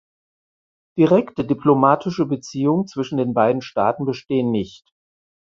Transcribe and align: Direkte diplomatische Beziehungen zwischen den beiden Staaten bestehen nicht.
Direkte 0.97 1.45
diplomatische 1.45 2.25
Beziehungen 2.25 2.87
zwischen 2.87 3.19
den 3.19 3.35
beiden 3.35 3.61
Staaten 3.61 4.03
bestehen 4.05 4.49
nicht. 4.49 4.89